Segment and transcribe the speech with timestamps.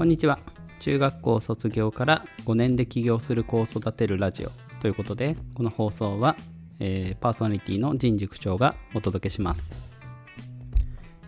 [0.00, 0.38] こんにちは。
[0.78, 4.50] 中学校卒業から5年で起業する子を育てるラジオ
[4.80, 6.36] ということでこの放送は、
[6.78, 9.94] えー、パーソナリティの人事区長がお届けします、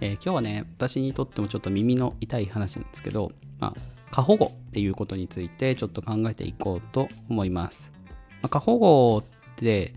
[0.00, 3.80] えー、今日はね私にとってもちょっと耳の痛い話なんですけど、まあ、
[4.11, 7.93] 過保護っていうことについてちょっと考えていこうと思います、
[8.41, 9.25] まあ、過保護っ
[9.57, 9.93] て、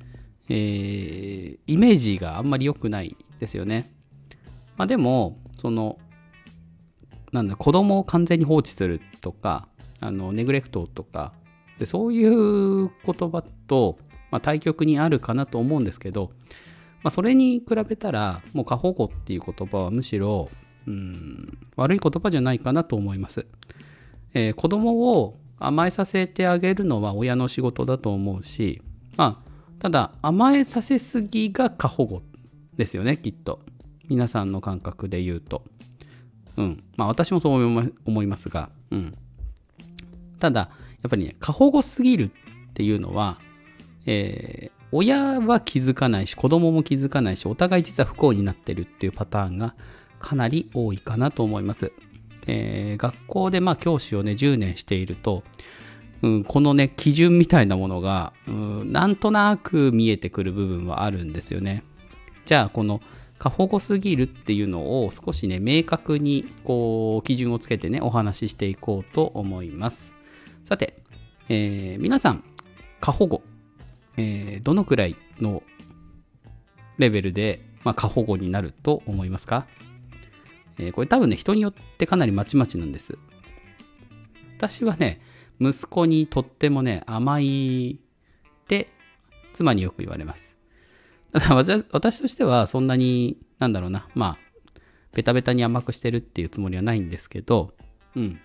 [0.49, 3.89] えー、イメージがあんまり良くないですよね。
[4.75, 5.97] まあでもその
[7.35, 9.67] なんだ子供を完全に放置するとか
[9.99, 11.33] あのネグレクトとか
[11.77, 13.97] でそういう言葉と、
[14.31, 16.31] まあ、対極にあるかなと思うんですけど、
[17.03, 20.49] まあ、それに比べたらもう過保護っていう言葉はむしろ
[20.87, 23.45] うん悪い言葉じゃないかなと思います、
[24.33, 28.81] えー、子供を甘えさせてあげるのは親の仕事だと思うし
[29.17, 32.21] まあただ甘えさせすぎが過保護
[32.77, 33.59] ですよねきっと。
[34.07, 35.63] 皆さんの感覚で言うと。
[36.57, 36.83] うん。
[36.97, 39.17] まあ私もそう思いますが、うん。
[40.39, 40.69] ただ、
[41.01, 43.39] やっぱりね、過保護すぎるっていうのは、
[44.05, 49.75] えー、親は気づかないし、子供も気づかないし、お互い実は不幸になってるっていうパターンが
[50.19, 51.91] かなり多いかなと思います。
[52.47, 55.43] えー、学校でまあ教師をね、10年していると、
[56.21, 61.83] うん、このね、基準みたいなものが、うん、なんとなく見えてくる部分はあるんですよね。
[62.45, 63.01] じゃあ、この
[63.37, 70.13] 過保護すぎるっていうのを少しね、明確にこう、基準をつけてね、お話ししていこうと思います。
[70.63, 70.97] さて、
[71.49, 72.43] えー、皆さん、
[72.99, 73.43] 過保護、
[74.17, 75.63] えー、どのくらいの
[76.97, 79.67] レベルで、まあ、過保護になると思いますか、
[80.79, 83.17] えー、これ多分ね、人によってかなりまちまちなんです。
[84.57, 85.21] 私はね、
[85.59, 88.89] 息子にとってもね、甘いって
[89.53, 90.54] 妻によく言われます。
[91.33, 94.37] 私としてはそんなに、なんだろうな、まあ、
[95.13, 97.73] ベタベタに甘くしてるっていうつもりはないんですけど、
[98.15, 98.39] うん。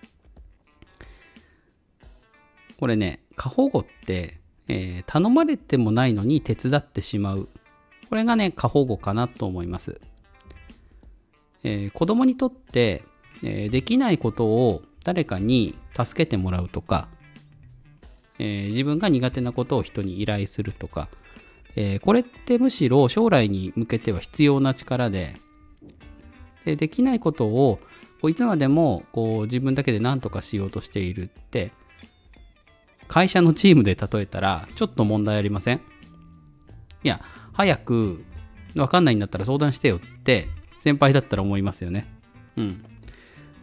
[2.79, 7.47] これね、過保護って、えー、頼まれてもないのに手伝ってしまう。
[8.09, 10.01] これがね、過保護かなと思います。
[11.63, 13.03] えー、子供にとって、
[13.43, 17.07] えー、できないことを誰かに助けてもらうとか、
[18.39, 21.09] えー、自分が苦手なことを人に依頼するとか、
[21.75, 25.35] えー、これってむしろ将来に向けては必要な力で、
[26.65, 27.79] でできないことを
[28.21, 31.71] こういつまでもこう自分だけで何とかしようとしているって、
[33.07, 35.81] 会社のチームで例えたらちょっと問題ありません？
[37.03, 37.21] いや、
[37.53, 38.23] 早く
[38.75, 40.47] わかんないんだったら相談してよって
[40.81, 42.07] 先輩だったら思いますよね。
[42.57, 42.85] うん。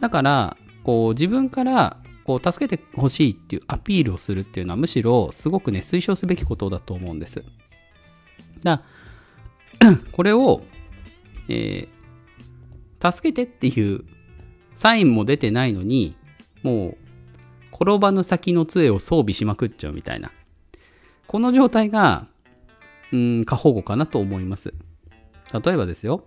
[0.01, 7.43] だから、こう自分からこう助けてほしいっていうアピールをするっていうのはむしろすごくね推奨すべきことだと思うんです。
[8.63, 8.83] だ
[10.13, 10.63] これを、
[11.49, 14.05] えー、助けてっていう
[14.75, 16.17] サインも出てないのに、
[16.63, 16.97] もう、
[17.73, 20.31] 転ばぬ先の杖を装備しまくっちゃうみたいな。
[21.27, 22.27] この状態が、
[23.13, 24.75] うん、過保護かなと思います。
[25.53, 26.25] 例えばですよ、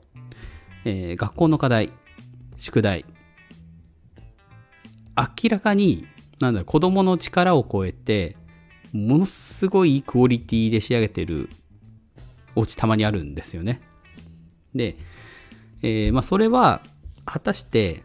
[0.86, 1.92] えー、学校の課題、
[2.58, 3.06] 宿題。
[5.18, 6.08] 明らかに、
[6.40, 8.36] なんだ、子供の力を超えて、
[8.94, 11.50] ものすごいクオリティで仕上げてる
[12.56, 13.82] お家たまにあるんですよね。
[14.76, 14.98] で、
[15.82, 16.82] えー、まあ、それは
[17.26, 18.04] 果たして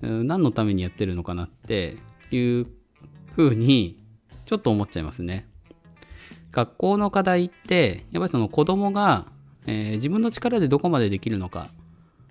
[0.00, 1.96] 何のためにやってるのかなって
[2.30, 2.66] いう
[3.34, 4.02] ふうに
[4.46, 5.46] ちょっと思っちゃいますね。
[6.50, 9.26] 学校の課題ってやっぱりその子供が、
[9.66, 11.68] えー、自分の力でどこまでできるのか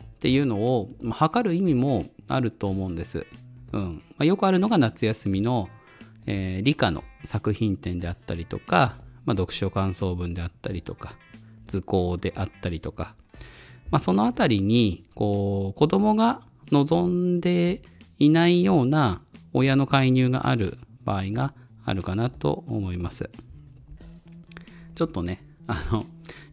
[0.01, 3.27] っていうのを、まあ、測る意味もあると思うんです。
[3.73, 5.69] うんまあ、よくあるのが夏休みの、
[6.25, 11.16] えー、理科の作品展であったりとか、まあ、読書感想文であったりとか、
[11.67, 13.13] 図工であったりとか、
[13.91, 16.41] まあ、そのあたりにこう子供が
[16.72, 17.81] 望んで
[18.19, 19.22] いないような
[19.53, 21.53] 親の介入がある場合が
[21.85, 23.29] あるかなと思います。
[24.95, 26.06] ちょっとね、あの、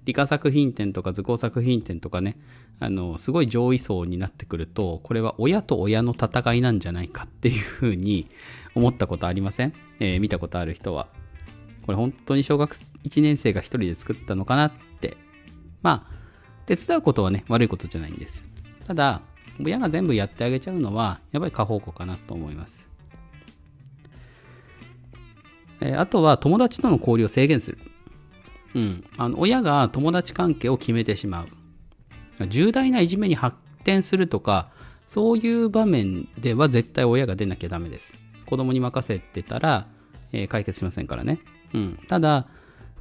[0.05, 2.37] 理科作品展とか図工作品展とかね、
[2.79, 8.27] あの、すごい上位層になってくると、これは親と親の戦いなんじゃないかっていうふうに
[8.75, 11.09] 思ったことありません、えー、見たことある人は。
[11.85, 15.17] これ本当に小学1年生が1人で作ったのかなって。
[15.83, 16.15] まあ、
[16.67, 18.43] 手伝うことはね、悪いことじゃないんです。
[18.87, 19.21] ただ、
[19.63, 22.89] 親が全部やってあげちゃうのは、やっぱり過保護かなと思います。
[25.81, 27.79] えー、あとは、友達との交流を制限する。
[28.75, 29.05] うん。
[29.17, 31.45] あの親が友達関係を決めてしま
[32.41, 32.47] う。
[32.49, 34.71] 重大ないじめに発展するとか、
[35.07, 38.15] そういう場面では絶対親が出なきゃダメです。
[38.47, 39.87] 子供に任せてたら、
[40.33, 41.39] えー、解決しませんからね。
[41.75, 42.47] うん、ただ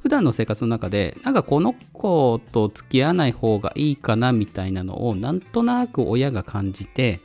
[0.02, 7.20] 普段の生活の中でなんかこの子と付き合わない方がいいかなみたいなのをなんとなく親が感じて、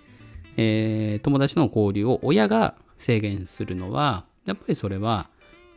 [0.55, 5.29] えー、友達との交流を親が制限するのは、やっぱりそれは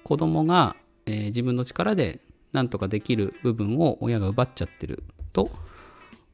[0.05, 0.77] 子供が、
[1.07, 2.21] えー、自分の力で
[2.53, 5.03] 何とかできる部分を親が奪っちゃってる
[5.33, 5.51] と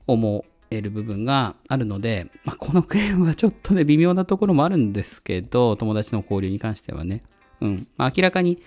[0.07, 7.23] 思える部分があるので、まあ、このゲームはちょっとね、微妙なところもあるんですけど、友達の交流に関してはね。
[7.61, 7.87] うん。
[7.97, 8.61] まあ、明らかに、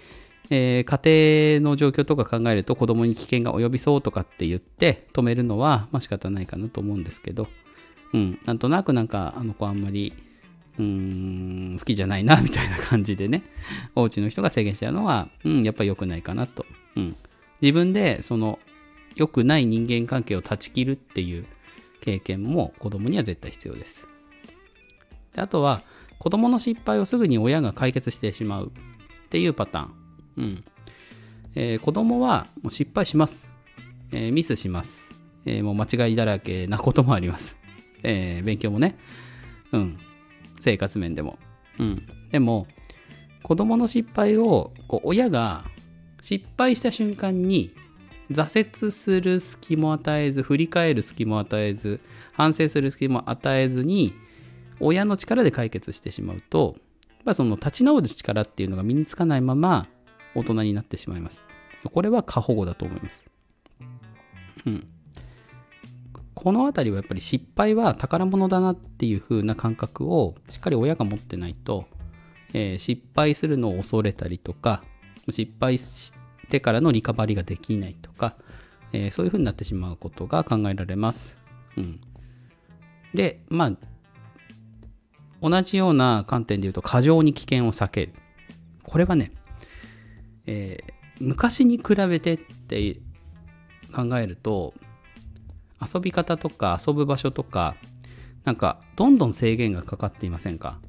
[0.53, 7.47] えー、家庭の状況とか考えると子供に危険が及びそうとかって言って止めるのは、まあ仕方ないかなと思うんですけど、
[8.13, 8.39] うん。
[8.45, 10.13] なんとなくなんか、あの子あんまり、
[10.77, 13.43] うーん、好きじゃないな、 みたいな感じでね、
[13.95, 16.65] お家の人が制限しちゃうのは、うん、やっぱ良くないかなと。
[16.95, 17.15] うん。
[17.61, 18.59] 自分で、その、
[19.15, 21.45] 良くない人間関係を断ち切るっていう
[22.01, 24.07] 経験も子供には絶対必要です。
[25.33, 25.81] であとは、
[26.17, 28.71] 子供の失敗をすぐに親が解決してしまう
[29.25, 30.00] っていうパターン。
[30.37, 30.63] うん。
[31.55, 33.49] えー、子供はもう失敗します。
[34.11, 35.09] えー、ミスします。
[35.45, 37.57] えー、もう間違いだらけなこともあります。
[38.03, 38.97] えー、勉強もね。
[39.71, 39.97] うん。
[40.59, 41.37] 生活面でも。
[41.79, 42.03] うん。
[42.31, 42.67] でも、
[43.43, 45.65] 子供の失敗をこう親が
[46.21, 47.71] 失敗した瞬間に
[48.31, 52.01] 挫折する隙も与えず、振り返る隙も与えず、
[52.33, 54.13] 反省する隙も与えずに、
[54.79, 56.75] 親の力で解決してしまうと、
[57.09, 59.87] やっぱその立ち直る力っていうのが身につかないまま
[60.35, 61.41] 大人になってしまいます。
[61.91, 63.25] これは過保護だと思います。
[64.65, 64.87] うん。
[66.33, 71.85] この辺りはやっぱり失敗は宝物だなっていう風な感覚をしっかり親が持ってないと、
[72.53, 74.83] えー、失敗するのを恐れたりとか、
[75.29, 76.13] 失敗し
[76.49, 78.35] てからのリカバリができないとか、
[78.93, 81.37] えー、そういう風になってしまうことが考えられます。
[81.77, 81.99] うん。
[83.13, 83.71] で、まあ、
[85.41, 88.13] 同じような観点で言うと過剰に危険を避ける。
[88.83, 89.31] これはね、
[90.51, 92.97] えー、昔に比べてって
[93.93, 94.73] 考えると、
[95.81, 97.77] 遊び方とか遊ぶ場所とか、
[98.43, 100.79] なんか、どんどん制限がかかっていませんか？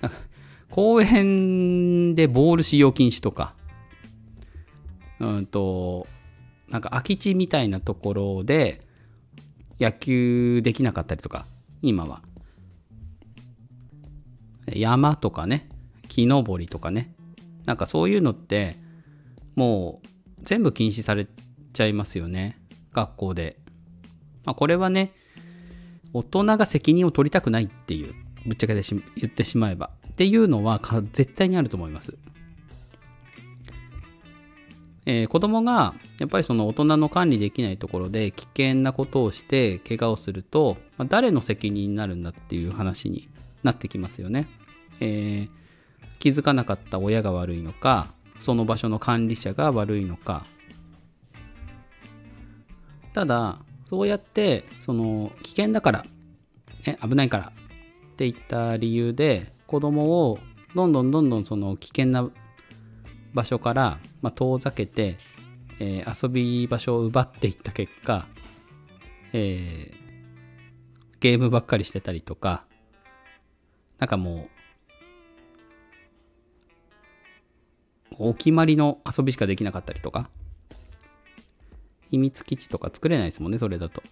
[0.00, 0.10] か
[0.70, 3.54] 公園でボール使用禁止とか、
[5.20, 6.06] うんと、
[6.70, 8.80] なんか空き地みたいなところで
[9.78, 11.44] 野球できなかったりとか、
[11.82, 12.22] 今は。
[14.72, 15.68] 山とかね、
[16.08, 17.12] 木登りとかね、
[17.64, 18.76] なんかそういうのって、
[19.54, 20.08] もう
[20.42, 21.26] 全部禁止され
[21.72, 22.58] ちゃいますよね。
[22.92, 23.56] 学校で。
[24.44, 25.12] まあ、これはね、
[26.12, 28.14] 大人が責任を取りたくないっていう、
[28.46, 29.90] ぶっちゃけてし言ってしまえば。
[30.12, 30.80] っていうのは
[31.12, 32.14] 絶対にあると思います。
[35.04, 43.28] えー、子供がやっぱりその大人の管理できないところで危険なことをして怪我をすると、まあ、誰の責任になるんだっていう話に
[43.64, 44.46] なってきますよね。
[45.00, 45.61] えー、
[46.22, 50.46] 気づかなかった親が悪いのか、その場所の管理者が悪いのか。
[53.12, 53.58] ただ、
[53.90, 56.04] そうやって、その、危険だから、
[56.86, 57.52] ね、危ないから
[58.12, 60.38] っていった理由で、子供を
[60.76, 62.30] どんどんどんどんその危険な
[63.34, 65.18] 場所から、ま、遠ざけて、
[65.80, 68.28] えー、遊び場所を奪っていった結果、
[69.32, 69.94] えー、
[71.18, 72.64] ゲームばっかりしてたりとか、
[73.98, 74.51] なんかもう、
[78.28, 80.30] お決まりの遊びしかできなかったりとか、
[82.08, 84.02] 秘密基地とか作れないですもんね、それだと。
[84.02, 84.10] だか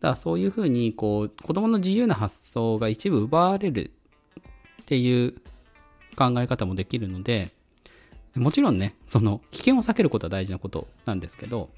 [0.00, 3.90] らそういうふうに、こう、子供の自由な発想が一部奪われる
[4.82, 5.34] っていう
[6.16, 7.50] 考え方もできるので、
[8.34, 11.70] もちろんね、その危険を避けることは大事なことなんですけど、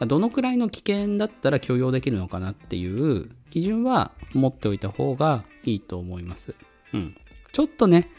[0.00, 6.54] どのくらいの危険だったら許容できるのかなっていう基準は持っておいた方がいいと思います。
[6.92, 7.16] うん。
[7.52, 8.10] ちょっとね、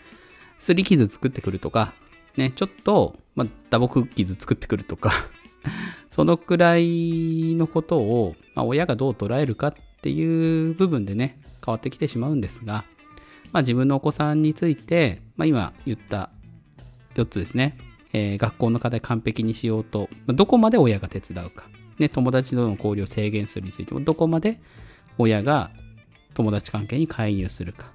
[0.59, 1.93] すり傷作ってくるとか、
[2.37, 5.11] ね、ちょっと、まあ、打撲傷作ってくるとか
[6.09, 12.85] そのくらいのことを、まあ、親がどう捉えるかっていう部分でね、変わってきてしまうんですが、
[13.51, 16.29] まあ、自分のお子さんについて、まあ、今言った
[17.15, 17.77] 4つですね、
[18.11, 21.65] えー、学校の課題完璧にしようと、まあ、どこまで親が手伝うか、
[21.99, 24.59] ね、友達との交流を制限するについても、どこまで
[25.17, 25.71] 親が
[26.33, 27.91] 友達関係に介入するか、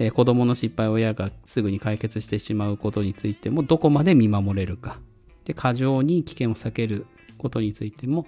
[0.00, 4.98] えー、子供の失敗を親がすぐに解決してしまうことについてもどこまで見守れるか。
[5.44, 7.06] で過剰に危険を避ける
[7.38, 8.26] ことについても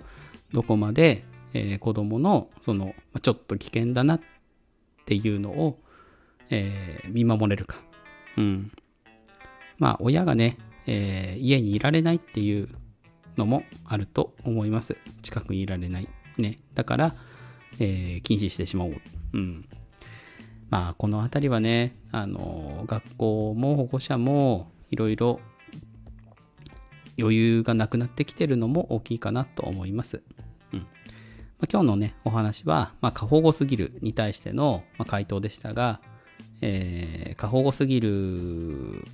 [0.52, 1.24] どこまで、
[1.54, 4.20] えー、子供のその、ちょっと危険だなっ
[5.06, 5.78] ていうのを、
[6.50, 7.76] えー、見守れるか、
[8.36, 8.70] うん、
[9.78, 12.68] まあ親がね、えー、家にいられないっていう
[13.38, 14.98] のもあると思います。
[15.22, 16.08] 近くにいられない。
[16.36, 16.58] ね。
[16.74, 17.14] だから、
[17.78, 19.00] えー、禁止してしまおう、
[19.32, 19.64] うん。
[20.72, 25.38] まあ、この辺りはね、あの、学校も保護者もいろいろ
[27.18, 30.22] 余裕がなくなってきてるのも大きいかなと思います。
[30.72, 30.78] うん。
[30.78, 30.86] ま
[31.64, 36.00] あ、今日のね、お話は、まあ、過保護すぎるに対しての、ま、回答でしたが、
[36.62, 39.04] えー、過保護すぎる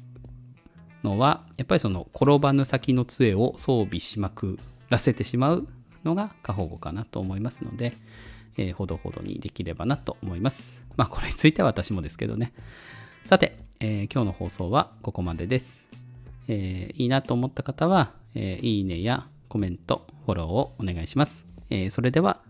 [1.02, 4.60] のは、やっぱりその転ばぬ先の杖を装備しまく
[4.90, 5.66] らせてしまう
[6.04, 7.94] のが過保護かなと思いますので、
[8.58, 10.82] えー、ほどほどにできればなと思います。
[10.96, 12.52] まあ、これについては私もですけどね。
[13.24, 15.86] さて、えー、今日の放送はここまでです。
[16.48, 21.44] えー、いいなと思った方は、えー、いいねやコメント、フォローをお願いします。
[21.70, 22.40] えー、それでは、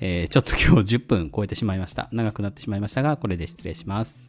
[0.00, 2.08] えー、ちょっと今日10分超えてしまいました。
[2.12, 4.28] 長くなってしまいましたが、これで失礼します。